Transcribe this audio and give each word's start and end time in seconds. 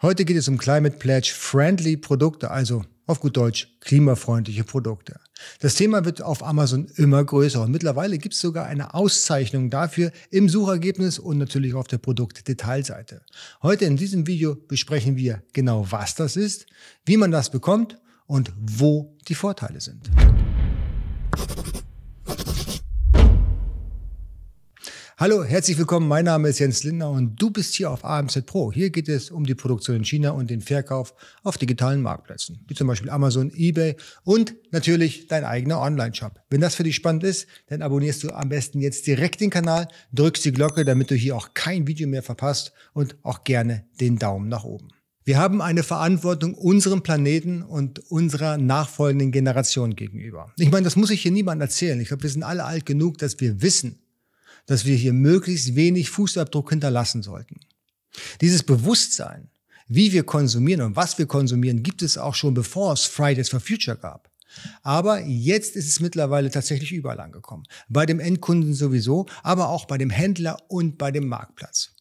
Heute 0.00 0.24
geht 0.24 0.36
es 0.36 0.46
um 0.46 0.58
Climate 0.58 0.96
Pledge 0.96 1.32
Friendly 1.34 1.96
Produkte, 1.96 2.52
also 2.52 2.84
auf 3.08 3.18
gut 3.18 3.36
Deutsch 3.36 3.66
klimafreundliche 3.80 4.62
Produkte. 4.62 5.18
Das 5.58 5.74
Thema 5.74 6.04
wird 6.04 6.22
auf 6.22 6.44
Amazon 6.44 6.86
immer 6.94 7.24
größer 7.24 7.62
und 7.62 7.72
mittlerweile 7.72 8.18
gibt 8.18 8.34
es 8.34 8.40
sogar 8.40 8.66
eine 8.66 8.94
Auszeichnung 8.94 9.70
dafür 9.70 10.12
im 10.30 10.48
Suchergebnis 10.48 11.18
und 11.18 11.38
natürlich 11.38 11.74
auf 11.74 11.88
der 11.88 11.98
Produktdetailseite. 11.98 13.22
Heute 13.60 13.86
in 13.86 13.96
diesem 13.96 14.28
Video 14.28 14.54
besprechen 14.54 15.16
wir 15.16 15.42
genau, 15.52 15.90
was 15.90 16.14
das 16.14 16.36
ist, 16.36 16.66
wie 17.04 17.16
man 17.16 17.32
das 17.32 17.50
bekommt 17.50 17.98
und 18.26 18.52
wo 18.56 19.16
die 19.26 19.34
Vorteile 19.34 19.80
sind. 19.80 20.08
Hallo, 25.20 25.42
herzlich 25.42 25.76
willkommen. 25.76 26.06
Mein 26.06 26.26
Name 26.26 26.48
ist 26.48 26.60
Jens 26.60 26.84
Lindner 26.84 27.10
und 27.10 27.42
du 27.42 27.50
bist 27.50 27.74
hier 27.74 27.90
auf 27.90 28.04
AMZ 28.04 28.46
Pro. 28.46 28.70
Hier 28.70 28.90
geht 28.90 29.08
es 29.08 29.32
um 29.32 29.42
die 29.42 29.56
Produktion 29.56 29.96
in 29.96 30.04
China 30.04 30.30
und 30.30 30.48
den 30.48 30.60
Verkauf 30.60 31.12
auf 31.42 31.58
digitalen 31.58 32.02
Marktplätzen, 32.02 32.60
wie 32.68 32.74
zum 32.74 32.86
Beispiel 32.86 33.10
Amazon, 33.10 33.50
eBay 33.52 33.96
und 34.22 34.54
natürlich 34.70 35.26
dein 35.26 35.42
eigener 35.42 35.80
Online-Shop. 35.80 36.40
Wenn 36.50 36.60
das 36.60 36.76
für 36.76 36.84
dich 36.84 36.94
spannend 36.94 37.24
ist, 37.24 37.48
dann 37.66 37.82
abonnierst 37.82 38.22
du 38.22 38.30
am 38.30 38.48
besten 38.48 38.80
jetzt 38.80 39.08
direkt 39.08 39.40
den 39.40 39.50
Kanal, 39.50 39.88
drückst 40.12 40.44
die 40.44 40.52
Glocke, 40.52 40.84
damit 40.84 41.10
du 41.10 41.16
hier 41.16 41.34
auch 41.34 41.52
kein 41.52 41.88
Video 41.88 42.06
mehr 42.06 42.22
verpasst 42.22 42.72
und 42.92 43.16
auch 43.24 43.42
gerne 43.42 43.86
den 44.00 44.20
Daumen 44.20 44.48
nach 44.48 44.62
oben. 44.62 44.86
Wir 45.24 45.38
haben 45.38 45.60
eine 45.60 45.82
Verantwortung 45.82 46.54
unserem 46.54 47.02
Planeten 47.02 47.64
und 47.64 47.98
unserer 48.08 48.56
nachfolgenden 48.56 49.32
Generation 49.32 49.96
gegenüber. 49.96 50.52
Ich 50.58 50.70
meine, 50.70 50.84
das 50.84 50.94
muss 50.94 51.10
ich 51.10 51.22
hier 51.22 51.32
niemand 51.32 51.60
erzählen. 51.60 52.00
Ich 52.00 52.06
glaube, 52.06 52.22
wir 52.22 52.30
sind 52.30 52.44
alle 52.44 52.64
alt 52.64 52.86
genug, 52.86 53.18
dass 53.18 53.40
wir 53.40 53.60
wissen, 53.62 53.98
dass 54.68 54.84
wir 54.84 54.94
hier 54.94 55.12
möglichst 55.12 55.74
wenig 55.74 56.10
Fußabdruck 56.10 56.70
hinterlassen 56.70 57.22
sollten. 57.22 57.60
Dieses 58.40 58.62
Bewusstsein, 58.62 59.50
wie 59.88 60.12
wir 60.12 60.22
konsumieren 60.22 60.82
und 60.82 60.96
was 60.96 61.18
wir 61.18 61.26
konsumieren, 61.26 61.82
gibt 61.82 62.02
es 62.02 62.16
auch 62.16 62.34
schon 62.34 62.54
bevor 62.54 62.92
es 62.92 63.04
Fridays 63.04 63.48
for 63.48 63.60
Future 63.60 63.96
gab. 63.96 64.30
Aber 64.82 65.20
jetzt 65.24 65.76
ist 65.76 65.88
es 65.88 66.00
mittlerweile 66.00 66.50
tatsächlich 66.50 66.92
überall 66.92 67.20
angekommen. 67.20 67.64
Bei 67.88 68.06
dem 68.06 68.20
Endkunden 68.20 68.74
sowieso, 68.74 69.26
aber 69.42 69.68
auch 69.68 69.86
bei 69.86 69.98
dem 69.98 70.10
Händler 70.10 70.58
und 70.68 70.98
bei 70.98 71.10
dem 71.10 71.28
Marktplatz. 71.28 71.94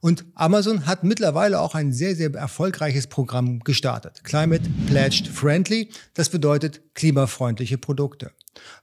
Und 0.00 0.24
Amazon 0.34 0.86
hat 0.86 1.04
mittlerweile 1.04 1.60
auch 1.60 1.74
ein 1.74 1.92
sehr, 1.92 2.16
sehr 2.16 2.32
erfolgreiches 2.34 3.06
Programm 3.06 3.60
gestartet. 3.60 4.24
Climate 4.24 4.68
Pledged 4.86 5.28
Friendly. 5.28 5.90
Das 6.14 6.30
bedeutet 6.30 6.94
klimafreundliche 6.94 7.78
Produkte. 7.78 8.32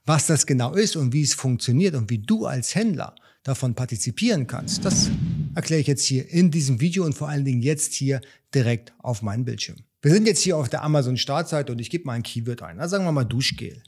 Was 0.06 0.26
das 0.26 0.46
genau 0.46 0.74
ist 0.74 0.96
und 0.96 1.12
wie 1.12 1.22
es 1.22 1.34
funktioniert 1.34 1.94
und 1.94 2.10
wie 2.10 2.18
du 2.18 2.46
als 2.46 2.74
Händler 2.74 3.14
davon 3.42 3.74
partizipieren 3.74 4.46
kannst, 4.46 4.84
das 4.84 5.10
erkläre 5.54 5.80
ich 5.80 5.86
jetzt 5.86 6.04
hier 6.04 6.28
in 6.28 6.50
diesem 6.50 6.80
Video 6.80 7.04
und 7.04 7.14
vor 7.14 7.28
allen 7.28 7.44
Dingen 7.44 7.62
jetzt 7.62 7.94
hier 7.94 8.20
direkt 8.54 8.92
auf 8.98 9.22
meinem 9.22 9.44
Bildschirm. 9.44 9.78
Wir 10.00 10.12
sind 10.12 10.26
jetzt 10.26 10.40
hier 10.40 10.56
auf 10.56 10.68
der 10.68 10.82
Amazon 10.82 11.16
Startseite 11.16 11.72
und 11.72 11.80
ich 11.80 11.90
gebe 11.90 12.04
mal 12.04 12.12
ein 12.12 12.22
Keyword 12.22 12.62
ein. 12.62 12.78
Also 12.80 12.92
sagen 12.92 13.04
wir 13.04 13.12
mal 13.12 13.24
Duschgel. 13.24 13.82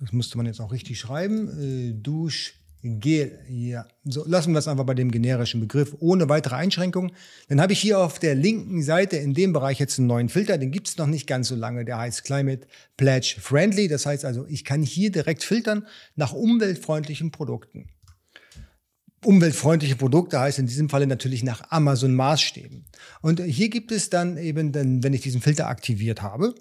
Das 0.00 0.12
müsste 0.12 0.36
man 0.36 0.46
jetzt 0.46 0.60
auch 0.60 0.72
richtig 0.72 0.98
schreiben. 0.98 1.48
Äh, 1.60 1.92
Duschgel. 1.94 2.61
Gel, 2.84 3.38
ja. 3.48 3.86
So, 4.04 4.24
lassen 4.26 4.52
wir 4.52 4.58
es 4.58 4.66
einfach 4.66 4.84
bei 4.84 4.94
dem 4.94 5.12
generischen 5.12 5.60
Begriff, 5.60 5.94
ohne 6.00 6.28
weitere 6.28 6.56
Einschränkungen. 6.56 7.12
Dann 7.48 7.60
habe 7.60 7.72
ich 7.72 7.80
hier 7.80 8.00
auf 8.00 8.18
der 8.18 8.34
linken 8.34 8.82
Seite 8.82 9.16
in 9.18 9.34
dem 9.34 9.52
Bereich 9.52 9.78
jetzt 9.78 10.00
einen 10.00 10.08
neuen 10.08 10.28
Filter, 10.28 10.58
den 10.58 10.72
gibt 10.72 10.88
es 10.88 10.98
noch 10.98 11.06
nicht 11.06 11.28
ganz 11.28 11.46
so 11.46 11.54
lange, 11.54 11.84
der 11.84 11.98
heißt 11.98 12.24
Climate 12.24 12.66
Pledge 12.96 13.36
Friendly. 13.40 13.86
Das 13.86 14.04
heißt 14.04 14.24
also, 14.24 14.46
ich 14.48 14.64
kann 14.64 14.82
hier 14.82 15.12
direkt 15.12 15.44
filtern 15.44 15.86
nach 16.16 16.32
umweltfreundlichen 16.32 17.30
Produkten. 17.30 17.86
Umweltfreundliche 19.24 19.94
Produkte 19.94 20.40
heißt 20.40 20.58
in 20.58 20.66
diesem 20.66 20.88
Falle 20.88 21.06
natürlich 21.06 21.44
nach 21.44 21.70
Amazon 21.70 22.16
Maßstäben. 22.16 22.86
Und 23.20 23.40
hier 23.40 23.68
gibt 23.68 23.92
es 23.92 24.10
dann 24.10 24.36
eben, 24.36 24.74
wenn 24.74 25.12
ich 25.12 25.20
diesen 25.20 25.40
Filter 25.40 25.68
aktiviert 25.68 26.22
habe, 26.22 26.52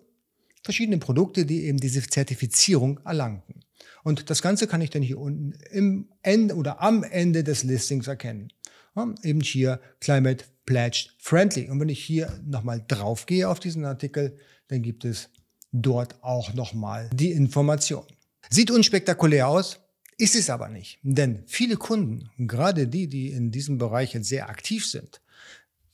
verschiedene 0.64 1.00
Produkte, 1.00 1.48
die 1.48 1.64
eben 1.64 1.80
diese 1.80 2.04
Zertifizierung 2.04 3.00
erlangten. 3.04 3.61
Und 4.04 4.30
das 4.30 4.42
Ganze 4.42 4.68
kann 4.68 4.82
ich 4.82 4.90
dann 4.90 5.02
hier 5.02 5.20
unten 5.20 5.54
im 5.72 6.10
Ende 6.22 6.56
oder 6.56 6.82
am 6.82 7.04
Ende 7.04 7.44
des 7.44 7.64
Listings 7.64 8.08
erkennen. 8.08 8.52
Ja, 8.96 9.14
eben 9.24 9.42
hier 9.42 9.80
Climate 10.00 10.46
Pledged 10.66 11.16
Friendly. 11.20 11.70
Und 11.70 11.80
wenn 11.80 11.90
ich 11.90 12.04
hier 12.04 12.40
nochmal 12.46 12.84
drauf 12.88 13.26
gehe 13.26 13.48
auf 13.48 13.60
diesen 13.60 13.86
Artikel, 13.86 14.38
dann 14.68 14.82
gibt 14.82 15.06
es 15.06 15.30
dort 15.72 16.22
auch 16.24 16.54
nochmal 16.54 17.10
die 17.14 17.32
Information. 17.32 18.06
Sieht 18.50 18.72
unspektakulär 18.72 19.48
aus, 19.48 19.80
ist 20.18 20.36
es 20.36 20.50
aber 20.50 20.70
nicht. 20.70 21.00
Denn 21.04 21.44
viele 21.48 21.78
Kunden, 21.78 22.30
gerade 22.38 22.88
die, 22.88 23.08
die 23.08 23.32
in 23.32 23.52
diesem 23.52 23.78
Bereich 23.78 24.14
jetzt 24.14 24.28
sehr 24.28 24.50
aktiv 24.50 24.86
sind, 24.86 25.22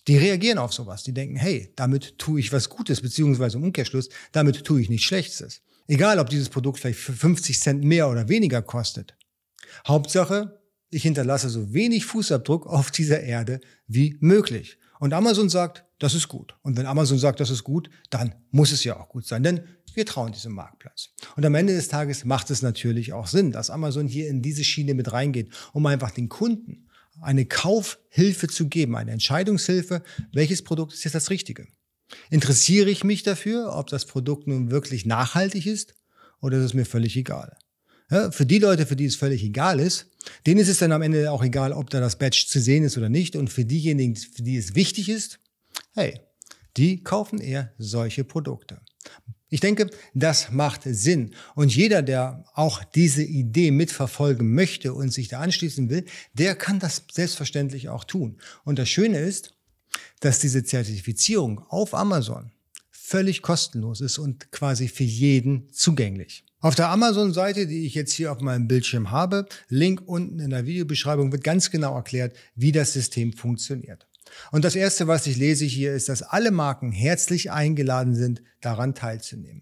die 0.08 0.18
reagieren 0.18 0.58
auf 0.58 0.74
sowas. 0.74 1.04
Die 1.04 1.14
denken, 1.14 1.36
hey, 1.36 1.72
damit 1.76 2.18
tue 2.18 2.40
ich 2.40 2.52
was 2.52 2.70
Gutes, 2.70 3.02
beziehungsweise 3.02 3.58
im 3.58 3.64
Umkehrschluss, 3.64 4.10
damit 4.32 4.64
tue 4.64 4.82
ich 4.82 4.90
nichts 4.90 5.06
Schlechtes. 5.06 5.62
Egal, 5.88 6.20
ob 6.20 6.30
dieses 6.30 6.50
Produkt 6.50 6.80
vielleicht 6.80 7.00
für 7.00 7.14
50 7.14 7.60
Cent 7.60 7.84
mehr 7.84 8.10
oder 8.10 8.28
weniger 8.28 8.62
kostet. 8.62 9.18
Hauptsache, 9.88 10.62
ich 10.90 11.04
hinterlasse 11.04 11.50
so 11.50 11.74
wenig 11.74 12.06
Fußabdruck 12.06 12.68
auf 12.68 12.92
dieser 12.92 13.22
Erde 13.22 13.62
wie 13.88 14.18
möglich. 14.20 14.78
Und 15.00 15.14
Amazon 15.14 15.50
sagt, 15.50 15.86
das 16.00 16.14
ist 16.14 16.28
gut. 16.28 16.56
Und 16.62 16.78
wenn 16.78 16.86
Amazon 16.86 17.18
sagt, 17.18 17.40
das 17.40 17.50
ist 17.50 17.64
gut, 17.64 17.90
dann 18.10 18.36
muss 18.52 18.72
es 18.72 18.84
ja 18.84 19.00
auch 19.00 19.10
gut 19.10 19.26
sein, 19.26 19.44
denn 19.44 19.62
wir 19.94 20.06
trauen 20.06 20.32
diesem 20.32 20.54
Marktplatz. 20.54 21.10
Und 21.36 21.46
am 21.46 21.56
Ende 21.56 21.74
des 21.74 21.88
Tages 21.88 22.26
macht 22.26 22.52
es 22.52 22.62
natürlich 22.62 23.14
auch 23.14 23.28
Sinn, 23.28 23.52
dass 23.52 23.70
Amazon 23.70 24.08
hier 24.08 24.28
in 24.28 24.42
diese 24.42 24.64
Schiene 24.64 24.94
mit 24.94 25.12
reingeht, 25.12 25.52
um 25.74 25.86
einfach 25.86 26.12
den 26.12 26.30
Kunden 26.30 26.88
eine 27.22 27.46
Kaufhilfe 27.46 28.48
zu 28.48 28.68
geben, 28.68 28.96
eine 28.96 29.12
Entscheidungshilfe, 29.12 30.04
welches 30.34 30.64
Produkt 30.64 30.94
ist 30.94 31.04
jetzt 31.04 31.16
das 31.16 31.30
Richtige. 31.30 31.68
Interessiere 32.30 32.90
ich 32.90 33.04
mich 33.04 33.24
dafür, 33.24 33.76
ob 33.76 33.88
das 33.88 34.06
Produkt 34.06 34.48
nun 34.48 34.72
wirklich 34.72 35.06
nachhaltig 35.06 35.66
ist 35.66 35.96
oder 36.42 36.58
ist 36.58 36.66
es 36.66 36.74
mir 36.74 36.86
völlig 36.86 37.16
egal? 37.18 37.58
Ja, 38.10 38.32
für 38.32 38.46
die 38.46 38.60
Leute, 38.60 38.86
für 38.86 38.96
die 38.96 39.06
es 39.06 39.18
völlig 39.18 39.44
egal 39.44 39.80
ist, 39.80 40.08
denen 40.46 40.62
ist 40.62 40.70
es 40.70 40.80
dann 40.80 40.94
am 40.94 41.02
Ende 41.02 41.32
auch 41.32 41.44
egal, 41.44 41.74
ob 41.74 41.90
da 41.90 42.00
das 42.00 42.18
Badge 42.18 42.46
zu 42.48 42.60
sehen 42.62 42.84
ist 42.84 42.98
oder 42.98 43.10
nicht. 43.10 43.36
Und 43.36 43.50
für 43.50 43.66
diejenigen, 43.66 44.16
für 44.16 44.44
die 44.44 44.56
es 44.56 44.76
wichtig 44.76 45.10
ist, 45.10 45.40
hey, 45.94 46.20
die 46.78 47.04
kaufen 47.04 47.40
eher 47.40 47.74
solche 47.78 48.24
Produkte. 48.24 48.80
Ich 49.50 49.62
denke, 49.62 49.90
das 50.14 50.52
macht 50.52 50.82
Sinn. 50.84 51.34
Und 51.56 51.74
jeder, 51.74 52.02
der 52.02 52.44
auch 52.54 52.84
diese 52.84 53.24
Idee 53.24 53.72
mitverfolgen 53.72 54.54
möchte 54.54 54.94
und 54.94 55.12
sich 55.12 55.30
da 55.30 55.40
anschließen 55.40 55.90
will, 55.90 56.06
der 56.34 56.56
kann 56.56 56.80
das 56.80 57.04
selbstverständlich 57.12 57.88
auch 57.88 58.04
tun. 58.04 58.38
Und 58.66 58.78
das 58.78 58.90
Schöne 58.90 59.20
ist, 59.20 59.57
dass 60.20 60.40
diese 60.40 60.64
Zertifizierung 60.64 61.60
auf 61.70 61.94
Amazon 61.94 62.52
völlig 62.92 63.42
kostenlos 63.42 64.02
ist 64.02 64.18
und 64.18 64.52
quasi 64.52 64.88
für 64.88 65.04
jeden 65.04 65.70
zugänglich. 65.72 66.44
Auf 66.60 66.76
der 66.76 66.90
Amazon-Seite, 66.90 67.68
die 67.68 67.86
ich 67.86 67.94
jetzt 67.94 68.12
hier 68.12 68.32
auf 68.32 68.42
meinem 68.42 68.68
Bildschirm 68.68 69.12
habe, 69.12 69.48
Link 69.70 70.02
unten 70.06 70.40
in 70.40 70.50
der 70.50 70.66
Videobeschreibung, 70.66 71.32
wird 71.32 71.44
ganz 71.44 71.70
genau 71.70 71.96
erklärt, 71.96 72.36
wie 72.56 72.72
das 72.72 72.94
System 72.94 73.32
funktioniert. 73.32 74.08
Und 74.52 74.66
das 74.66 74.76
Erste, 74.76 75.08
was 75.08 75.28
ich 75.28 75.38
lese 75.38 75.66
hier, 75.66 75.94
ist, 75.94 76.10
dass 76.10 76.24
alle 76.24 76.52
Marken 76.52 76.92
herzlich 76.92 77.52
eingeladen 77.52 78.16
sind, 78.16 78.42
daran 78.60 78.96
teilzunehmen. 78.96 79.62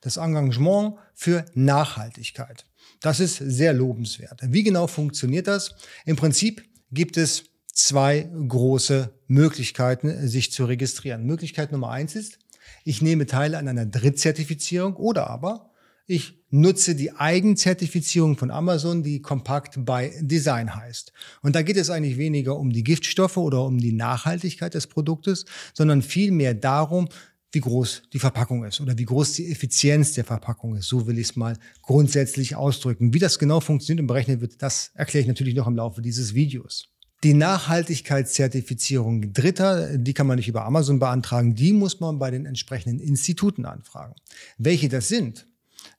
Das 0.00 0.16
Engagement 0.16 0.94
für 1.14 1.44
Nachhaltigkeit. 1.54 2.66
Das 3.00 3.20
ist 3.20 3.36
sehr 3.36 3.72
lobenswert. 3.72 4.40
Wie 4.42 4.62
genau 4.62 4.86
funktioniert 4.86 5.46
das? 5.46 5.74
Im 6.04 6.16
Prinzip 6.16 6.64
gibt 6.90 7.16
es 7.16 7.44
zwei 7.72 8.30
große 8.48 9.12
Möglichkeiten, 9.26 10.28
sich 10.28 10.52
zu 10.52 10.66
registrieren. 10.66 11.24
Möglichkeit 11.24 11.72
Nummer 11.72 11.90
eins 11.90 12.14
ist, 12.14 12.38
ich 12.84 13.02
nehme 13.02 13.26
teil 13.26 13.54
an 13.54 13.66
einer 13.66 13.86
Drittzertifizierung 13.86 14.96
oder 14.96 15.28
aber 15.28 15.72
ich 16.06 16.42
nutze 16.50 16.94
die 16.94 17.12
Eigenzertifizierung 17.12 18.36
von 18.36 18.50
Amazon, 18.50 19.02
die 19.02 19.22
Compact 19.22 19.84
by 19.84 20.10
Design 20.20 20.74
heißt. 20.74 21.12
Und 21.42 21.56
da 21.56 21.62
geht 21.62 21.76
es 21.76 21.90
eigentlich 21.90 22.18
weniger 22.18 22.58
um 22.58 22.70
die 22.70 22.84
Giftstoffe 22.84 23.36
oder 23.36 23.64
um 23.64 23.78
die 23.78 23.92
Nachhaltigkeit 23.92 24.74
des 24.74 24.88
Produktes, 24.88 25.46
sondern 25.72 26.02
vielmehr 26.02 26.54
darum, 26.54 27.08
wie 27.52 27.60
groß 27.60 28.02
die 28.12 28.18
Verpackung 28.18 28.64
ist 28.64 28.80
oder 28.80 28.96
wie 28.98 29.04
groß 29.04 29.34
die 29.34 29.50
Effizienz 29.50 30.12
der 30.12 30.24
Verpackung 30.24 30.76
ist. 30.76 30.88
So 30.88 31.06
will 31.06 31.18
ich 31.18 31.30
es 31.30 31.36
mal 31.36 31.56
grundsätzlich 31.82 32.56
ausdrücken. 32.56 33.14
Wie 33.14 33.18
das 33.18 33.38
genau 33.38 33.60
funktioniert 33.60 34.00
und 34.00 34.06
berechnet 34.06 34.40
wird, 34.40 34.60
das 34.60 34.90
erkläre 34.94 35.22
ich 35.22 35.28
natürlich 35.28 35.54
noch 35.54 35.66
im 35.66 35.76
Laufe 35.76 36.02
dieses 36.02 36.34
Videos. 36.34 36.91
Die 37.24 37.34
Nachhaltigkeitszertifizierung 37.34 39.32
Dritter, 39.32 39.96
die 39.96 40.12
kann 40.12 40.26
man 40.26 40.36
nicht 40.36 40.48
über 40.48 40.64
Amazon 40.64 40.98
beantragen, 40.98 41.54
die 41.54 41.72
muss 41.72 42.00
man 42.00 42.18
bei 42.18 42.32
den 42.32 42.46
entsprechenden 42.46 42.98
Instituten 42.98 43.64
anfragen. 43.64 44.14
Welche 44.58 44.88
das 44.88 45.06
sind, 45.06 45.46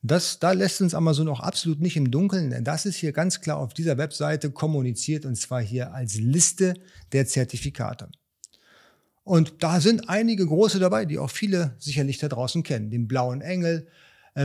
das, 0.01 0.39
da 0.39 0.51
lässt 0.51 0.81
uns 0.81 0.93
Amazon 0.93 1.29
auch 1.29 1.39
absolut 1.39 1.79
nicht 1.79 1.95
im 1.95 2.11
Dunkeln, 2.11 2.49
denn 2.49 2.65
das 2.65 2.85
ist 2.85 2.97
hier 2.97 3.13
ganz 3.13 3.39
klar 3.39 3.57
auf 3.57 3.73
dieser 3.73 3.97
Webseite 3.97 4.51
kommuniziert 4.51 5.25
und 5.25 5.35
zwar 5.35 5.61
hier 5.61 5.93
als 5.93 6.15
Liste 6.15 6.73
der 7.13 7.25
Zertifikate. 7.25 8.09
Und 9.23 9.63
da 9.63 9.79
sind 9.79 10.09
einige 10.09 10.45
große 10.45 10.79
dabei, 10.79 11.05
die 11.05 11.19
auch 11.19 11.29
viele 11.29 11.75
sicherlich 11.79 12.17
da 12.17 12.27
draußen 12.27 12.63
kennen. 12.63 12.89
Den 12.89 13.07
blauen 13.07 13.39
Engel, 13.39 13.87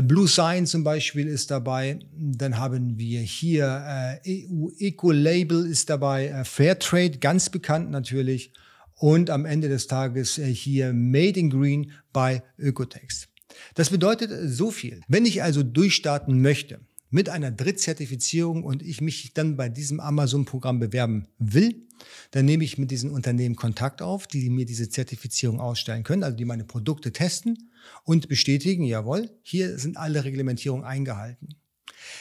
Blue 0.02 0.28
Sign 0.28 0.66
zum 0.66 0.84
Beispiel 0.84 1.26
ist 1.26 1.50
dabei. 1.50 1.98
Dann 2.12 2.58
haben 2.58 2.98
wir 2.98 3.20
hier 3.20 4.20
äh, 4.24 4.44
EU 4.44 4.68
Eco 4.78 5.12
Label 5.12 5.64
ist 5.64 5.88
dabei, 5.88 6.28
äh, 6.28 6.44
Fairtrade, 6.44 7.18
ganz 7.18 7.48
bekannt 7.48 7.90
natürlich. 7.90 8.52
und 8.96 9.30
am 9.30 9.44
Ende 9.46 9.68
des 9.68 9.86
Tages 9.86 10.38
äh, 10.38 10.52
hier 10.52 10.92
Made 10.92 11.38
in 11.38 11.50
Green 11.50 11.92
bei 12.12 12.42
Ökotext. 12.58 13.28
Das 13.74 13.90
bedeutet 13.90 14.30
so 14.44 14.70
viel. 14.70 15.00
Wenn 15.08 15.24
ich 15.24 15.42
also 15.42 15.62
durchstarten 15.62 16.42
möchte 16.42 16.80
mit 17.10 17.28
einer 17.28 17.50
Drittzertifizierung 17.50 18.64
und 18.64 18.82
ich 18.82 19.00
mich 19.00 19.32
dann 19.34 19.56
bei 19.56 19.68
diesem 19.68 20.00
Amazon-Programm 20.00 20.78
bewerben 20.78 21.26
will, 21.38 21.86
dann 22.30 22.44
nehme 22.44 22.64
ich 22.64 22.78
mit 22.78 22.90
diesen 22.90 23.10
Unternehmen 23.10 23.56
Kontakt 23.56 24.02
auf, 24.02 24.26
die 24.26 24.50
mir 24.50 24.66
diese 24.66 24.88
Zertifizierung 24.88 25.60
ausstellen 25.60 26.04
können, 26.04 26.22
also 26.22 26.36
die 26.36 26.44
meine 26.44 26.64
Produkte 26.64 27.12
testen 27.12 27.70
und 28.04 28.28
bestätigen, 28.28 28.84
jawohl, 28.84 29.30
hier 29.42 29.78
sind 29.78 29.96
alle 29.96 30.24
Reglementierungen 30.24 30.84
eingehalten. 30.84 31.56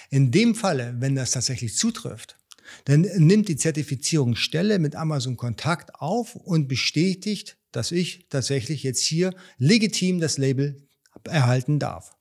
In 0.10 0.31
dem 0.31 0.56
Falle, 0.56 0.95
wenn 1.00 1.16
das 1.16 1.31
tatsächlich 1.31 1.75
zutrifft, 1.75 2.38
dann 2.86 3.01
nimmt 3.01 3.48
die 3.48 3.56
Zertifizierungsstelle 3.56 4.80
mit 4.80 4.95
Amazon 4.95 5.38
Kontakt 5.38 5.95
auf 5.95 6.36
und 6.36 6.68
bestätigt, 6.68 7.57
dass 7.72 7.92
ich 7.92 8.28
tatsächlich 8.30 8.84
jetzt 8.84 9.01
hier 9.01 9.34
legitim 9.57 10.19
das 10.19 10.38
Label 10.38 10.88
erhalten 11.24 11.80
darf. 11.80 12.17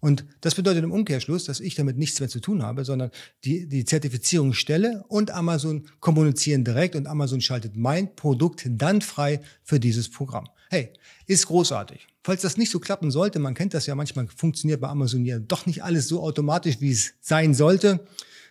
Und 0.00 0.24
das 0.40 0.54
bedeutet 0.54 0.84
im 0.84 0.92
Umkehrschluss, 0.92 1.44
dass 1.44 1.60
ich 1.60 1.74
damit 1.74 1.96
nichts 1.96 2.20
mehr 2.20 2.28
zu 2.28 2.40
tun 2.40 2.62
habe, 2.62 2.84
sondern 2.84 3.10
die, 3.44 3.68
die 3.68 3.84
Zertifizierungsstelle 3.84 5.04
und 5.08 5.30
Amazon 5.30 5.86
kommunizieren 6.00 6.64
direkt 6.64 6.96
und 6.96 7.06
Amazon 7.06 7.40
schaltet 7.40 7.76
mein 7.76 8.14
Produkt 8.14 8.66
dann 8.68 9.00
frei 9.00 9.40
für 9.62 9.80
dieses 9.80 10.08
Programm. 10.10 10.48
Hey, 10.70 10.92
ist 11.26 11.46
großartig. 11.46 12.06
Falls 12.24 12.42
das 12.42 12.56
nicht 12.56 12.70
so 12.70 12.80
klappen 12.80 13.10
sollte, 13.10 13.38
man 13.38 13.54
kennt 13.54 13.74
das 13.74 13.86
ja 13.86 13.94
manchmal, 13.94 14.26
funktioniert 14.28 14.80
bei 14.80 14.88
Amazon 14.88 15.24
ja 15.24 15.38
doch 15.38 15.66
nicht 15.66 15.84
alles 15.84 16.08
so 16.08 16.22
automatisch, 16.22 16.80
wie 16.80 16.92
es 16.92 17.14
sein 17.20 17.54
sollte 17.54 18.00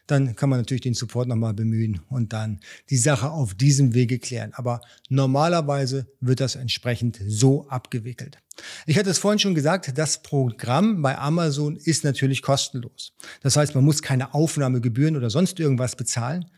dann 0.08 0.36
kann 0.36 0.50
man 0.50 0.60
natürlich 0.60 0.82
den 0.82 0.94
Support 0.94 1.28
nochmal 1.28 1.54
bemühen 1.54 2.02
und 2.10 2.34
dann 2.34 2.60
die 2.90 2.98
Sache 2.98 3.30
auf 3.32 3.54
diesem 3.54 3.94
Wege 3.94 4.20
klären. 4.20 4.52
Aber 4.54 4.82
normalerweise 5.10 6.08
wird 6.20 6.42
das 6.42 6.56
entsprechend 6.56 7.20
so 7.26 7.68
abgewickelt. 7.70 8.38
Ich 8.86 8.98
hatte 8.98 9.10
es 9.10 9.18
vorhin 9.18 9.40
schon 9.40 9.56
gesagt, 9.56 9.98
das 9.98 10.22
Programm 10.22 11.02
bei 11.02 11.18
Amazon 11.18 11.76
ist 11.76 12.04
natürlich 12.04 12.42
kostenlos. 12.42 13.14
Das 13.42 13.56
heißt, 13.56 13.76
man 13.76 13.84
muss 13.84 14.02
keine 14.02 14.34
Aufnahmegebühren 14.34 15.16
oder 15.16 15.30
sonst 15.30 15.60
irgendwas 15.60 15.96
bezahlen. 15.96 16.50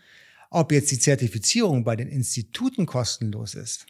Ob 0.50 0.71
jetzt 0.71 0.91
die 0.91 1.00
Zertifizierung 1.00 1.83
bei 1.83 1.95
den 1.95 2.07
Instituten 2.07 2.85
kostenlos 2.85 3.55
ist, 3.55 3.88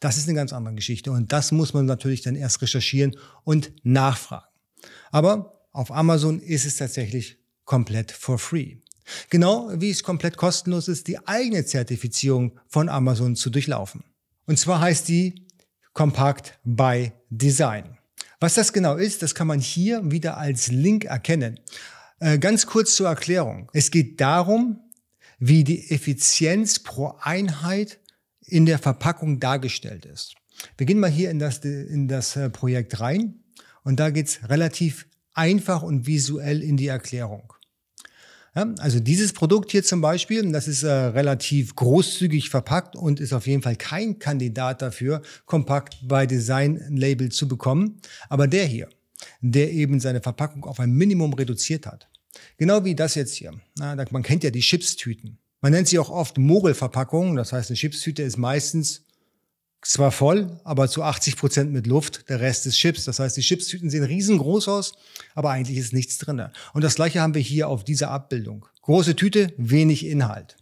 das 0.00 0.16
ist 0.16 0.28
eine 0.28 0.36
ganz 0.36 0.52
andere 0.52 0.74
Geschichte. 0.74 1.10
Und 1.10 1.32
das 1.32 1.52
muss 1.52 1.74
man 1.74 1.86
natürlich 1.86 2.22
dann 2.22 2.36
erst 2.36 2.62
recherchieren 2.62 3.16
und 3.44 3.72
nachfragen. 3.82 4.46
Aber 5.10 5.66
auf 5.72 5.90
Amazon 5.90 6.40
ist 6.40 6.66
es 6.66 6.76
tatsächlich 6.76 7.38
komplett 7.64 8.12
for 8.12 8.38
free. 8.38 8.76
Genau 9.30 9.70
wie 9.74 9.90
es 9.90 10.02
komplett 10.02 10.36
kostenlos 10.36 10.88
ist, 10.88 11.08
die 11.08 11.18
eigene 11.26 11.64
Zertifizierung 11.64 12.58
von 12.68 12.88
Amazon 12.88 13.36
zu 13.36 13.50
durchlaufen. 13.50 14.04
Und 14.46 14.58
zwar 14.58 14.80
heißt 14.80 15.08
die 15.08 15.46
Compact 15.92 16.58
by 16.64 17.12
Design. 17.30 17.98
Was 18.40 18.54
das 18.54 18.72
genau 18.72 18.96
ist, 18.96 19.22
das 19.22 19.34
kann 19.34 19.46
man 19.46 19.60
hier 19.60 20.10
wieder 20.10 20.36
als 20.36 20.68
Link 20.68 21.04
erkennen. 21.04 21.60
Äh, 22.18 22.38
ganz 22.38 22.66
kurz 22.66 22.94
zur 22.94 23.08
Erklärung. 23.08 23.70
Es 23.72 23.90
geht 23.90 24.20
darum, 24.20 24.80
wie 25.38 25.64
die 25.64 25.90
Effizienz 25.90 26.78
pro 26.78 27.16
Einheit 27.20 27.98
in 28.46 28.66
der 28.66 28.78
Verpackung 28.78 29.40
dargestellt 29.40 30.06
ist. 30.06 30.34
Wir 30.76 30.86
gehen 30.86 31.00
mal 31.00 31.10
hier 31.10 31.30
in 31.30 31.38
das, 31.38 31.58
in 31.58 32.08
das 32.08 32.36
äh, 32.36 32.50
Projekt 32.50 33.00
rein 33.00 33.40
und 33.82 33.98
da 33.98 34.10
geht's 34.10 34.48
relativ 34.48 35.06
einfach 35.34 35.82
und 35.82 36.06
visuell 36.06 36.62
in 36.62 36.76
die 36.76 36.86
Erklärung. 36.86 37.52
Also 38.54 39.00
dieses 39.00 39.32
Produkt 39.32 39.70
hier 39.70 39.82
zum 39.82 40.02
Beispiel, 40.02 40.52
das 40.52 40.68
ist 40.68 40.82
äh, 40.82 40.90
relativ 40.90 41.74
großzügig 41.74 42.50
verpackt 42.50 42.96
und 42.96 43.18
ist 43.18 43.32
auf 43.32 43.46
jeden 43.46 43.62
Fall 43.62 43.76
kein 43.76 44.18
Kandidat 44.18 44.82
dafür, 44.82 45.22
kompakt 45.46 45.96
bei 46.06 46.26
Design 46.26 46.78
Label 46.90 47.30
zu 47.30 47.48
bekommen. 47.48 48.00
Aber 48.28 48.46
der 48.46 48.66
hier, 48.66 48.90
der 49.40 49.72
eben 49.72 50.00
seine 50.00 50.20
Verpackung 50.20 50.64
auf 50.64 50.80
ein 50.80 50.92
Minimum 50.92 51.32
reduziert 51.32 51.86
hat. 51.86 52.08
Genau 52.58 52.84
wie 52.84 52.94
das 52.94 53.14
jetzt 53.14 53.34
hier. 53.34 53.52
Na, 53.78 53.96
man 54.10 54.22
kennt 54.22 54.44
ja 54.44 54.50
die 54.50 54.60
Chipstüten. 54.60 55.38
Man 55.62 55.72
nennt 55.72 55.88
sie 55.88 55.98
auch 55.98 56.10
oft 56.10 56.36
Mogelverpackungen. 56.36 57.36
Das 57.36 57.52
heißt, 57.52 57.70
eine 57.70 57.76
Chipstüte 57.76 58.22
ist 58.22 58.36
meistens 58.36 59.04
zwar 59.82 60.12
voll, 60.12 60.60
aber 60.64 60.88
zu 60.88 61.02
80 61.02 61.36
Prozent 61.36 61.72
mit 61.72 61.86
Luft, 61.86 62.28
der 62.28 62.40
Rest 62.40 62.66
ist 62.66 62.76
Chips. 62.76 63.04
Das 63.04 63.18
heißt, 63.18 63.36
die 63.36 63.42
Chipstüten 63.42 63.90
sehen 63.90 64.04
riesengroß 64.04 64.68
aus, 64.68 64.92
aber 65.34 65.50
eigentlich 65.50 65.78
ist 65.78 65.92
nichts 65.92 66.18
drin. 66.18 66.42
Und 66.72 66.82
das 66.82 66.94
gleiche 66.94 67.20
haben 67.20 67.34
wir 67.34 67.42
hier 67.42 67.68
auf 67.68 67.84
dieser 67.84 68.10
Abbildung. 68.10 68.66
Große 68.82 69.16
Tüte, 69.16 69.52
wenig 69.56 70.06
Inhalt. 70.06 70.56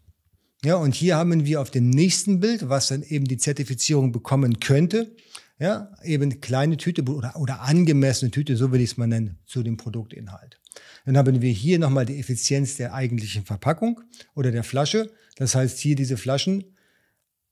Ja, 0.64 0.76
und 0.76 0.94
hier 0.94 1.16
haben 1.16 1.46
wir 1.46 1.60
auf 1.60 1.70
dem 1.70 1.88
nächsten 1.88 2.40
Bild, 2.40 2.68
was 2.68 2.88
dann 2.88 3.02
eben 3.02 3.26
die 3.26 3.38
Zertifizierung 3.38 4.12
bekommen 4.12 4.60
könnte, 4.60 5.14
ja, 5.58 5.90
eben 6.02 6.40
kleine 6.40 6.76
Tüte 6.76 7.02
oder, 7.02 7.36
oder 7.36 7.60
angemessene 7.62 8.30
Tüte, 8.30 8.56
so 8.56 8.72
will 8.72 8.80
ich 8.80 8.92
es 8.92 8.96
mal 8.96 9.06
nennen, 9.06 9.38
zu 9.46 9.62
dem 9.62 9.76
Produktinhalt. 9.76 10.58
Dann 11.04 11.16
haben 11.16 11.40
wir 11.40 11.50
hier 11.50 11.78
nochmal 11.78 12.06
die 12.06 12.18
Effizienz 12.18 12.76
der 12.76 12.94
eigentlichen 12.94 13.44
Verpackung 13.44 14.00
oder 14.34 14.50
der 14.50 14.64
Flasche. 14.64 15.10
Das 15.36 15.54
heißt, 15.54 15.78
hier 15.78 15.96
diese 15.96 16.16
Flaschen 16.16 16.64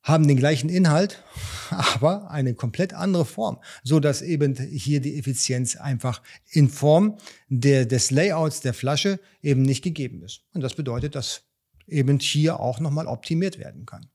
haben 0.09 0.27
den 0.27 0.39
gleichen 0.39 0.71
Inhalt, 0.71 1.23
aber 1.71 2.31
eine 2.31 2.55
komplett 2.55 2.95
andere 2.95 3.25
Form, 3.25 3.59
so 3.85 4.01
dass 4.01 4.23
eben 4.23 4.57
hier 4.57 5.01
die 5.01 5.19
Effizienz 5.19 5.77
einfach 5.77 6.23
in 6.51 6.71
Form 6.71 7.19
der, 7.49 7.85
des 7.85 8.11
Layouts 8.11 8.61
der 8.61 8.75
Flasche 8.75 9.21
eben 9.43 9.63
nicht 9.63 9.85
gegeben 9.85 10.23
ist. 10.23 10.43
Und 10.55 10.63
das 10.63 10.75
bedeutet, 10.75 11.15
dass 11.15 11.43
eben 11.87 12.19
hier 12.19 12.59
auch 12.59 12.81
nochmal 12.81 13.07
optimiert 13.07 13.59
werden 13.59 13.87
kann. 13.87 14.07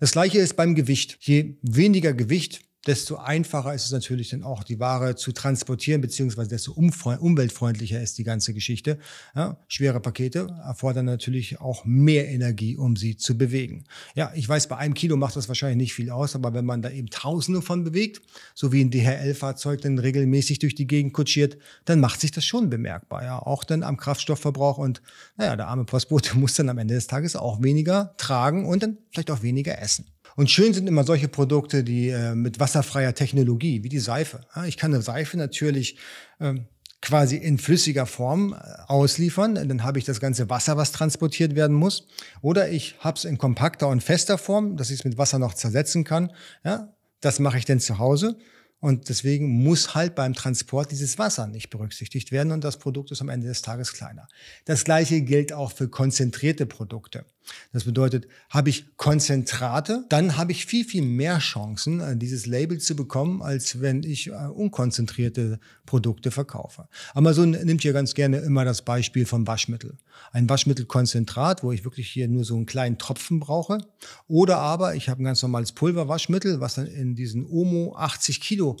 Das 0.00 0.12
gleiche 0.12 0.38
ist 0.38 0.56
beim 0.56 0.74
Gewicht. 0.74 1.18
Je 1.20 1.56
weniger 1.62 2.12
Gewicht, 2.12 2.60
desto 2.86 3.16
einfacher 3.16 3.74
ist 3.74 3.86
es 3.86 3.92
natürlich 3.92 4.30
dann 4.30 4.42
auch, 4.42 4.62
die 4.62 4.78
Ware 4.78 5.16
zu 5.16 5.32
transportieren, 5.32 6.00
beziehungsweise 6.00 6.48
desto 6.48 6.72
umweltfreundlicher 6.72 8.00
ist 8.00 8.18
die 8.18 8.24
ganze 8.24 8.54
Geschichte. 8.54 8.98
Ja, 9.34 9.58
schwere 9.68 10.00
Pakete 10.00 10.46
erfordern 10.64 11.06
natürlich 11.06 11.60
auch 11.60 11.84
mehr 11.84 12.28
Energie, 12.28 12.76
um 12.76 12.96
sie 12.96 13.16
zu 13.16 13.36
bewegen. 13.36 13.84
Ja, 14.14 14.32
ich 14.34 14.48
weiß, 14.48 14.68
bei 14.68 14.76
einem 14.76 14.94
Kilo 14.94 15.16
macht 15.16 15.36
das 15.36 15.48
wahrscheinlich 15.48 15.78
nicht 15.78 15.94
viel 15.94 16.10
aus, 16.10 16.34
aber 16.34 16.54
wenn 16.54 16.64
man 16.64 16.82
da 16.82 16.90
eben 16.90 17.10
Tausende 17.10 17.62
von 17.62 17.84
bewegt, 17.84 18.22
so 18.54 18.72
wie 18.72 18.82
ein 18.82 18.90
DHL-Fahrzeug 18.90 19.80
dann 19.80 19.98
regelmäßig 19.98 20.60
durch 20.60 20.74
die 20.74 20.86
Gegend 20.86 21.12
kutschiert, 21.12 21.58
dann 21.84 22.00
macht 22.00 22.20
sich 22.20 22.30
das 22.30 22.44
schon 22.44 22.70
bemerkbar. 22.70 23.24
Ja, 23.24 23.38
auch 23.38 23.64
dann 23.64 23.82
am 23.82 23.96
Kraftstoffverbrauch 23.96 24.78
und 24.78 25.02
naja, 25.36 25.56
der 25.56 25.68
arme 25.68 25.84
Postbote 25.84 26.36
muss 26.38 26.54
dann 26.54 26.68
am 26.68 26.78
Ende 26.78 26.94
des 26.94 27.08
Tages 27.08 27.36
auch 27.36 27.62
weniger 27.62 28.14
tragen 28.16 28.66
und 28.66 28.82
dann 28.82 28.98
vielleicht 29.10 29.30
auch 29.30 29.42
weniger 29.42 29.80
essen. 29.80 30.06
Und 30.36 30.50
schön 30.50 30.74
sind 30.74 30.86
immer 30.86 31.04
solche 31.04 31.28
Produkte, 31.28 31.82
die 31.82 32.10
äh, 32.10 32.34
mit 32.34 32.60
wasserfreier 32.60 33.14
Technologie, 33.14 33.82
wie 33.82 33.88
die 33.88 33.98
Seife. 33.98 34.40
Ich 34.66 34.76
kann 34.76 34.92
eine 34.92 35.02
Seife 35.02 35.38
natürlich 35.38 35.98
ähm, 36.40 36.66
quasi 37.00 37.36
in 37.36 37.58
flüssiger 37.58 38.04
Form 38.04 38.52
äh, 38.52 38.56
ausliefern, 38.86 39.54
dann 39.54 39.82
habe 39.82 39.98
ich 39.98 40.04
das 40.04 40.20
ganze 40.20 40.50
Wasser, 40.50 40.76
was 40.76 40.92
transportiert 40.92 41.54
werden 41.54 41.74
muss. 41.74 42.06
Oder 42.42 42.68
ich 42.68 42.96
habe 43.00 43.16
es 43.16 43.24
in 43.24 43.38
kompakter 43.38 43.88
und 43.88 44.02
fester 44.02 44.38
Form, 44.38 44.76
dass 44.76 44.90
ich 44.90 45.00
es 45.00 45.04
mit 45.04 45.16
Wasser 45.16 45.38
noch 45.38 45.54
zersetzen 45.54 46.04
kann. 46.04 46.32
Ja, 46.64 46.94
das 47.20 47.38
mache 47.38 47.58
ich 47.58 47.64
dann 47.64 47.80
zu 47.80 47.98
Hause. 47.98 48.36
Und 48.78 49.08
deswegen 49.08 49.62
muss 49.62 49.94
halt 49.94 50.14
beim 50.14 50.34
Transport 50.34 50.90
dieses 50.90 51.18
Wasser 51.18 51.46
nicht 51.46 51.70
berücksichtigt 51.70 52.30
werden 52.30 52.52
und 52.52 52.62
das 52.62 52.78
Produkt 52.78 53.10
ist 53.10 53.22
am 53.22 53.30
Ende 53.30 53.46
des 53.46 53.62
Tages 53.62 53.94
kleiner. 53.94 54.28
Das 54.66 54.84
gleiche 54.84 55.22
gilt 55.22 55.52
auch 55.52 55.72
für 55.72 55.88
konzentrierte 55.88 56.66
Produkte. 56.66 57.24
Das 57.72 57.84
bedeutet, 57.84 58.26
habe 58.50 58.70
ich 58.70 58.96
Konzentrate, 58.96 60.04
dann 60.08 60.36
habe 60.36 60.52
ich 60.52 60.66
viel, 60.66 60.84
viel 60.84 61.02
mehr 61.02 61.38
Chancen, 61.38 62.00
äh, 62.00 62.16
dieses 62.16 62.46
Label 62.46 62.78
zu 62.78 62.96
bekommen, 62.96 63.42
als 63.42 63.80
wenn 63.80 64.02
ich 64.02 64.28
äh, 64.28 64.32
unkonzentrierte 64.32 65.60
Produkte 65.84 66.30
verkaufe. 66.30 66.88
Amazon 67.14 67.50
nimmt 67.50 67.82
hier 67.82 67.92
ganz 67.92 68.14
gerne 68.14 68.38
immer 68.38 68.64
das 68.64 68.82
Beispiel 68.82 69.26
vom 69.26 69.46
Waschmittel. 69.46 69.96
Ein 70.32 70.48
Waschmittelkonzentrat, 70.48 71.62
wo 71.62 71.72
ich 71.72 71.84
wirklich 71.84 72.08
hier 72.08 72.28
nur 72.28 72.44
so 72.44 72.56
einen 72.56 72.66
kleinen 72.66 72.98
Tropfen 72.98 73.40
brauche. 73.40 73.78
Oder 74.26 74.58
aber 74.58 74.94
ich 74.94 75.08
habe 75.08 75.22
ein 75.22 75.24
ganz 75.24 75.42
normales 75.42 75.72
Pulverwaschmittel, 75.72 76.60
was 76.60 76.74
dann 76.74 76.86
in 76.86 77.14
diesen 77.14 77.46
Omo 77.46 77.94
80 77.96 78.40
Kilo 78.40 78.76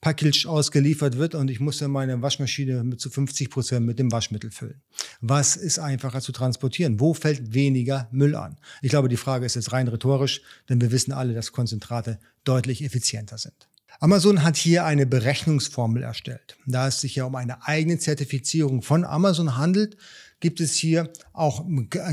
Package 0.00 0.46
ausgeliefert 0.46 1.16
wird 1.16 1.34
und 1.34 1.50
ich 1.50 1.58
muss 1.58 1.78
dann 1.78 1.90
meine 1.90 2.20
Waschmaschine 2.22 2.84
mit 2.84 3.00
zu 3.00 3.10
50 3.10 3.50
Prozent 3.50 3.86
mit 3.86 3.98
dem 3.98 4.12
Waschmittel 4.12 4.50
füllen. 4.50 4.82
Was 5.20 5.56
ist 5.56 5.78
einfacher 5.78 6.20
zu 6.20 6.32
transportieren? 6.32 7.00
Wo 7.00 7.14
fällt 7.14 7.54
weniger 7.54 8.08
Müll 8.12 8.36
an? 8.36 8.56
Ich 8.82 8.90
glaube, 8.90 9.08
die 9.08 9.16
Frage 9.16 9.46
ist 9.46 9.56
jetzt 9.56 9.72
rein 9.72 9.88
rhetorisch, 9.88 10.42
denn 10.68 10.80
wir 10.80 10.92
wissen 10.92 11.12
alle, 11.12 11.34
dass 11.34 11.52
Konzentrate 11.52 12.18
deutlich 12.44 12.84
effizienter 12.84 13.38
sind. 13.38 13.68
Amazon 14.00 14.42
hat 14.42 14.56
hier 14.56 14.84
eine 14.84 15.06
Berechnungsformel 15.06 16.02
erstellt. 16.02 16.56
Da 16.66 16.88
es 16.88 17.00
sich 17.00 17.16
ja 17.16 17.24
um 17.24 17.34
eine 17.34 17.66
eigene 17.66 17.98
Zertifizierung 17.98 18.82
von 18.82 19.04
Amazon 19.04 19.56
handelt, 19.56 19.96
gibt 20.40 20.60
es 20.60 20.74
hier 20.74 21.10
auch 21.32 21.64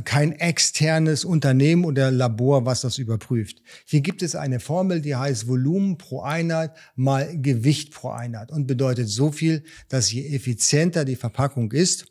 kein 0.06 0.32
externes 0.32 1.26
Unternehmen 1.26 1.84
oder 1.84 2.10
Labor, 2.10 2.66
was 2.66 2.82
das 2.82 2.98
überprüft. 2.98 3.62
Hier 3.86 4.02
gibt 4.02 4.22
es 4.22 4.36
eine 4.36 4.60
Formel, 4.60 5.02
die 5.02 5.16
heißt 5.16 5.48
Volumen 5.48 5.98
pro 5.98 6.22
Einheit 6.22 6.72
mal 6.96 7.38
Gewicht 7.42 7.92
pro 7.92 8.10
Einheit 8.10 8.52
und 8.52 8.66
bedeutet 8.66 9.10
so 9.10 9.32
viel, 9.32 9.64
dass 9.90 10.12
je 10.12 10.34
effizienter 10.34 11.04
die 11.04 11.18
Verpackung 11.18 11.72
ist, 11.74 12.06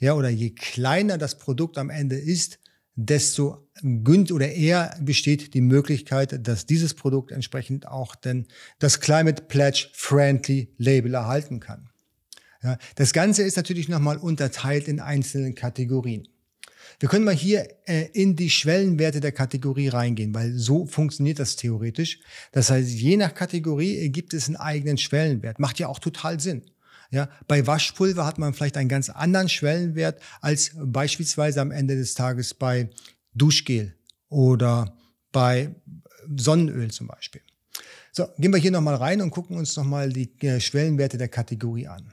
ja, 0.00 0.14
oder 0.14 0.28
je 0.28 0.50
kleiner 0.50 1.18
das 1.18 1.38
Produkt 1.38 1.76
am 1.76 1.90
Ende 1.90 2.16
ist, 2.16 2.60
desto 3.00 3.68
günstig 3.80 4.34
oder 4.34 4.50
eher 4.50 4.98
besteht 5.00 5.54
die 5.54 5.60
Möglichkeit, 5.60 6.48
dass 6.48 6.66
dieses 6.66 6.94
Produkt 6.94 7.30
entsprechend 7.30 7.86
auch 7.86 8.16
denn 8.16 8.48
das 8.80 9.00
Climate 9.00 9.44
Pledge 9.44 9.88
Friendly 9.92 10.74
Label 10.78 11.14
erhalten 11.14 11.60
kann. 11.60 11.90
Ja, 12.60 12.76
das 12.96 13.12
Ganze 13.12 13.44
ist 13.44 13.56
natürlich 13.56 13.88
nochmal 13.88 14.16
unterteilt 14.16 14.88
in 14.88 14.98
einzelnen 14.98 15.54
Kategorien. 15.54 16.26
Wir 16.98 17.08
können 17.08 17.24
mal 17.24 17.34
hier 17.34 17.68
äh, 17.86 18.08
in 18.14 18.34
die 18.34 18.50
Schwellenwerte 18.50 19.20
der 19.20 19.30
Kategorie 19.30 19.88
reingehen, 19.88 20.34
weil 20.34 20.54
so 20.54 20.84
funktioniert 20.84 21.38
das 21.38 21.54
theoretisch. 21.54 22.18
Das 22.50 22.70
heißt, 22.70 22.90
je 22.90 23.16
nach 23.16 23.32
Kategorie 23.32 24.08
gibt 24.08 24.34
es 24.34 24.48
einen 24.48 24.56
eigenen 24.56 24.98
Schwellenwert. 24.98 25.60
Macht 25.60 25.78
ja 25.78 25.86
auch 25.86 26.00
total 26.00 26.40
Sinn. 26.40 26.62
Ja, 27.10 27.30
bei 27.46 27.66
Waschpulver 27.66 28.26
hat 28.26 28.36
man 28.38 28.52
vielleicht 28.52 28.76
einen 28.76 28.90
ganz 28.90 29.08
anderen 29.08 29.48
Schwellenwert 29.48 30.20
als 30.40 30.72
beispielsweise 30.76 31.60
am 31.60 31.70
Ende 31.70 31.94
des 31.96 32.14
Tages 32.14 32.52
bei 32.52 32.90
Duschgel 33.34 33.94
oder 34.28 34.96
bei 35.32 35.74
Sonnenöl 36.36 36.90
zum 36.90 37.06
Beispiel. 37.06 37.40
So, 38.12 38.26
gehen 38.36 38.52
wir 38.52 38.60
hier 38.60 38.72
nochmal 38.72 38.96
rein 38.96 39.22
und 39.22 39.30
gucken 39.30 39.56
uns 39.56 39.74
nochmal 39.76 40.12
die 40.12 40.30
äh, 40.40 40.60
Schwellenwerte 40.60 41.16
der 41.16 41.28
Kategorie 41.28 41.88
an. 41.88 42.12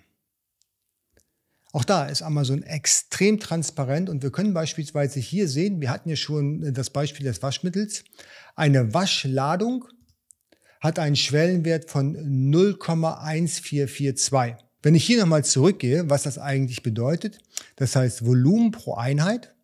Auch 1.74 1.84
da 1.84 2.06
ist 2.06 2.22
Amazon 2.22 2.64
extrem 2.64 3.38
transparent 3.38 4.10
und 4.10 4.24
wir 4.24 4.32
können 4.32 4.54
beispielsweise 4.54 5.20
hier 5.20 5.50
sehen, 5.50 5.82
wir 5.82 5.90
hatten 5.90 6.08
ja 6.08 6.16
schon 6.16 6.74
das 6.74 6.90
Beispiel 6.90 7.25
des 7.25 7.44
Waschmittels, 7.44 8.06
eine 8.56 8.94
Waschladung 8.94 9.84
hat 10.80 11.00
einen 11.00 11.18
Schwellenwert 11.18 11.90
von 11.90 12.16
0,1442. 12.16 14.56
Wenn 14.86 14.94
ich 14.94 15.04
hier 15.04 15.20
nochmal 15.20 15.44
zurückgehe, 15.44 16.12
was 16.12 16.22
das 16.22 16.38
eigentlich 16.38 16.84
bedeutet, 16.84 17.39
das 17.75 17.96
heißt 17.96 18.24
Volumen 18.24 18.70
pro 18.70 18.94
Einheit 18.94 19.56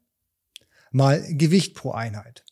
mal 0.92 1.24
Gewicht 1.36 1.76
pro 1.76 1.92
Einheit. 1.92 2.44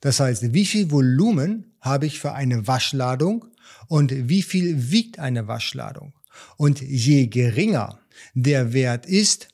Das 0.00 0.20
heißt, 0.20 0.52
wie 0.52 0.66
viel 0.66 0.90
Volumen 0.90 1.72
habe 1.80 2.04
ich 2.04 2.20
für 2.20 2.32
eine 2.32 2.66
Waschladung 2.66 3.46
und 3.88 4.12
wie 4.28 4.42
viel 4.42 4.90
wiegt 4.90 5.18
eine 5.18 5.48
Waschladung? 5.48 6.12
Und 6.58 6.82
je 6.82 7.26
geringer 7.26 7.98
der 8.34 8.74
Wert 8.74 9.06
ist, 9.06 9.48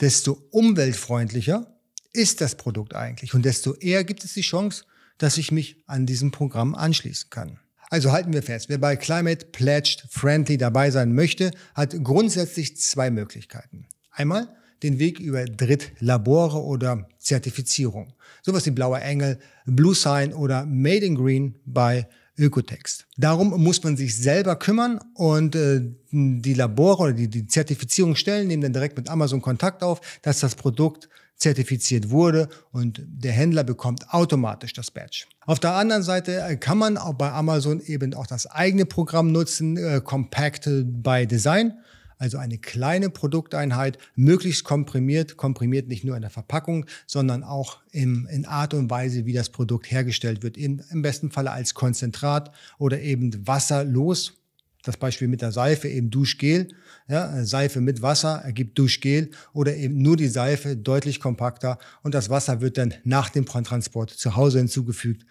desto 0.00 0.32
umweltfreundlicher 0.50 1.78
ist 2.14 2.40
das 2.40 2.54
Produkt 2.54 2.94
eigentlich 2.94 3.34
und 3.34 3.44
desto 3.44 3.74
eher 3.74 4.02
gibt 4.04 4.24
es 4.24 4.32
die 4.32 4.40
Chance, 4.40 4.84
dass 5.18 5.36
ich 5.36 5.52
mich 5.52 5.82
an 5.86 6.06
diesem 6.06 6.30
Programm 6.30 6.74
anschließen 6.74 7.28
kann. 7.28 7.60
Also 7.90 8.12
halten 8.12 8.32
wir 8.32 8.42
fest, 8.42 8.68
wer 8.68 8.78
bei 8.78 8.96
Climate 8.96 9.46
Pledged 9.46 10.04
Friendly 10.10 10.58
dabei 10.58 10.90
sein 10.90 11.14
möchte, 11.14 11.50
hat 11.74 11.94
grundsätzlich 12.04 12.76
zwei 12.76 13.10
Möglichkeiten. 13.10 13.86
Einmal 14.10 14.48
den 14.82 14.98
Weg 14.98 15.18
über 15.18 15.44
Drittlabore 15.44 16.62
oder 16.62 17.08
Zertifizierung. 17.18 18.12
Sowas 18.42 18.66
wie 18.66 18.70
Blauer 18.70 19.00
Engel, 19.00 19.38
Blue 19.66 19.94
Sign 19.94 20.32
oder 20.32 20.66
Made 20.66 21.04
in 21.04 21.16
Green 21.16 21.56
bei 21.64 22.06
Ökotext. 22.38 23.06
Darum 23.16 23.62
muss 23.62 23.82
man 23.82 23.96
sich 23.96 24.16
selber 24.16 24.56
kümmern 24.56 25.00
und 25.14 25.54
äh, 25.54 25.82
die 26.10 26.54
Labore 26.54 27.02
oder 27.02 27.12
die, 27.12 27.28
die 27.28 27.46
Zertifizierungsstellen 27.46 28.46
nehmen 28.46 28.62
dann 28.62 28.72
direkt 28.72 28.96
mit 28.96 29.10
Amazon 29.10 29.42
Kontakt 29.42 29.82
auf, 29.82 30.00
dass 30.22 30.40
das 30.40 30.54
Produkt 30.54 31.08
zertifiziert 31.36 32.10
wurde 32.10 32.48
und 32.72 33.00
der 33.06 33.32
Händler 33.32 33.64
bekommt 33.64 34.12
automatisch 34.12 34.72
das 34.72 34.90
Badge. 34.90 35.24
Auf 35.46 35.60
der 35.60 35.74
anderen 35.74 36.02
Seite 36.02 36.40
äh, 36.40 36.56
kann 36.56 36.78
man 36.78 36.96
auch 36.96 37.14
bei 37.14 37.30
Amazon 37.30 37.80
eben 37.80 38.14
auch 38.14 38.26
das 38.26 38.46
eigene 38.46 38.86
Programm 38.86 39.32
nutzen, 39.32 39.76
äh, 39.76 40.00
Compact 40.02 40.68
by 40.84 41.26
Design 41.26 41.74
also 42.18 42.36
eine 42.38 42.58
kleine 42.58 43.10
Produkteinheit, 43.10 43.98
möglichst 44.16 44.64
komprimiert, 44.64 45.36
komprimiert 45.36 45.88
nicht 45.88 46.04
nur 46.04 46.16
in 46.16 46.22
der 46.22 46.30
Verpackung, 46.30 46.86
sondern 47.06 47.44
auch 47.44 47.78
im, 47.92 48.26
in 48.30 48.44
Art 48.44 48.74
und 48.74 48.90
Weise, 48.90 49.24
wie 49.24 49.32
das 49.32 49.50
Produkt 49.50 49.90
hergestellt 49.90 50.42
wird. 50.42 50.56
In, 50.56 50.82
Im 50.90 51.02
besten 51.02 51.30
Falle 51.30 51.52
als 51.52 51.74
Konzentrat 51.74 52.52
oder 52.78 53.00
eben 53.00 53.46
wasserlos. 53.46 54.34
Das 54.82 54.96
Beispiel 54.96 55.28
mit 55.28 55.42
der 55.42 55.52
Seife, 55.52 55.88
eben 55.88 56.10
Duschgel. 56.10 56.68
Ja, 57.08 57.44
Seife 57.44 57.80
mit 57.80 58.02
Wasser 58.02 58.42
ergibt 58.44 58.78
Duschgel 58.78 59.30
oder 59.52 59.76
eben 59.76 60.00
nur 60.02 60.16
die 60.16 60.28
Seife 60.28 60.76
deutlich 60.76 61.20
kompakter 61.20 61.78
und 62.02 62.14
das 62.14 62.30
Wasser 62.30 62.60
wird 62.60 62.78
dann 62.78 62.94
nach 63.04 63.30
dem 63.30 63.44
Transport 63.44 64.10
zu 64.10 64.36
Hause 64.36 64.58
hinzugefügt. 64.58 65.26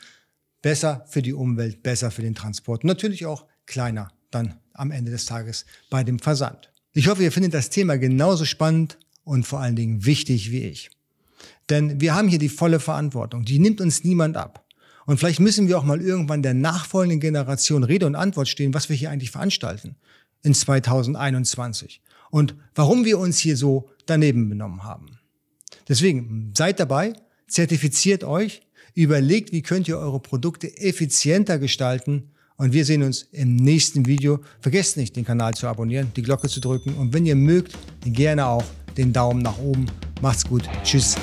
Besser 0.62 1.06
für 1.08 1.22
die 1.22 1.34
Umwelt, 1.34 1.84
besser 1.84 2.12
für 2.12 2.22
den 2.22 2.36
Transport. 2.36 2.84
Natürlich 2.84 3.26
auch 3.26 3.46
kleiner 3.66 4.10
dann 4.32 4.60
am 4.74 4.92
Ende 4.92 5.12
des 5.12 5.26
Tages 5.26 5.66
bei 5.90 6.04
dem 6.04 6.20
Versand. 6.20 6.72
Ich 6.98 7.08
hoffe, 7.08 7.22
ihr 7.22 7.32
findet 7.32 7.54
das 7.54 7.70
Thema 7.70 8.00
genauso 8.00 8.44
spannend 8.44 8.98
und 9.24 9.46
vor 9.46 9.60
allen 9.60 9.76
Dingen 9.76 10.08
wichtig 10.08 10.50
wie 10.50 10.64
ich. 10.64 10.90
Denn 11.70 12.02
wir 12.02 12.16
haben 12.16 12.28
hier 12.28 12.40
die 12.40 12.50
volle 12.50 12.80
Verantwortung. 12.80 13.46
Die 13.46 13.60
nimmt 13.60 13.82
uns 13.82 14.04
niemand 14.04 14.36
ab. 14.36 14.66
Und 15.06 15.20
vielleicht 15.20 15.40
müssen 15.40 15.68
wir 15.68 15.78
auch 15.78 15.84
mal 15.84 16.02
irgendwann 16.02 16.42
der 16.42 16.56
nachfolgenden 16.56 17.20
Generation 17.20 17.84
Rede 17.84 18.08
und 18.08 18.16
Antwort 18.16 18.48
stehen, 18.48 18.74
was 18.74 18.90
wir 18.90 18.96
hier 18.96 19.12
eigentlich 19.12 19.30
veranstalten 19.30 19.96
in 20.42 20.56
2021 20.56 22.02
und 22.32 22.56
warum 22.74 23.06
wir 23.06 23.20
uns 23.20 23.38
hier 23.38 23.58
so 23.58 23.92
daneben 24.08 24.50
benommen 24.50 24.84
haben. 24.84 25.20
Deswegen 25.88 26.52
seid 26.58 26.80
dabei, 26.80 27.14
zertifiziert 27.48 28.24
euch, 28.24 28.64
überlegt, 28.96 29.52
wie 29.52 29.62
könnt 29.62 29.88
ihr 29.88 30.00
eure 30.00 30.20
Produkte 30.20 30.76
effizienter 30.76 31.60
gestalten 31.60 32.32
und 32.58 32.74
wir 32.74 32.86
sehen 32.86 33.04
uns 33.04 33.28
im 33.32 33.56
nächsten 33.56 34.06
Video. 34.06 34.40
Vergesst 34.60 34.98
nicht, 34.98 35.16
den 35.16 35.26
Kanal 35.26 35.54
zu 35.54 35.68
abonnieren, 35.68 36.12
die 36.16 36.24
Glocke 36.24 36.50
zu 36.50 36.60
drücken 36.60 36.94
und 36.96 37.14
wenn 37.14 37.26
ihr 37.26 37.36
mögt, 37.36 37.78
gerne 38.04 38.48
auch 38.48 38.66
den 38.98 39.14
Daumen 39.14 39.42
nach 39.42 39.58
oben. 39.60 39.86
Macht's 40.22 40.46
gut. 40.46 40.64
Tschüss. 40.84 41.16